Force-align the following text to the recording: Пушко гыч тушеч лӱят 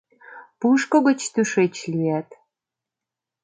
Пушко 0.59 0.97
гыч 1.07 1.19
тушеч 1.33 1.75
лӱят 1.91 2.29